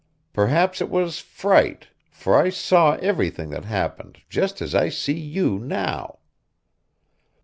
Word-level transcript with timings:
Perhaps 0.33 0.81
it 0.81 0.89
was 0.89 1.19
fright, 1.19 1.89
for 2.09 2.35
I 2.35 2.49
saw 2.49 2.93
everything 2.93 3.51
that 3.51 3.65
happened 3.65 4.17
just 4.31 4.59
as 4.59 4.73
I 4.73 4.89
see 4.89 5.13
you 5.13 5.59
now. 5.59 6.17